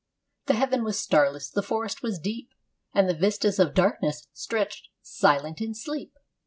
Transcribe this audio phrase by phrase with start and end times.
[0.47, 2.55] The heaven was starless, the forest was deep,
[2.91, 6.17] And the vistas of darkness stretched silent in sleep.